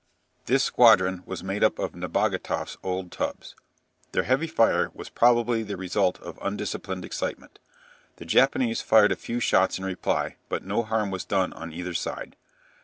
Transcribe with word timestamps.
This 0.47 0.63
squadron 0.63 1.21
was 1.27 1.43
made 1.43 1.63
up 1.63 1.77
of 1.77 1.93
Nebogatoff's 1.93 2.75
"old 2.81 3.11
tubs." 3.11 3.53
Their 4.13 4.23
heavy 4.23 4.47
fire 4.47 4.89
was 4.95 5.09
probably 5.09 5.61
the 5.61 5.77
result 5.77 6.19
of 6.21 6.39
undisciplined 6.41 7.05
excitement. 7.05 7.59
The 8.15 8.25
Japanese 8.25 8.81
fired 8.81 9.11
a 9.11 9.15
few 9.15 9.39
shots 9.39 9.77
in 9.77 9.85
reply, 9.85 10.37
but 10.49 10.65
no 10.65 10.81
harm 10.81 11.11
was 11.11 11.23
done 11.23 11.53
on 11.53 11.71
either 11.71 11.93
side. 11.93 12.35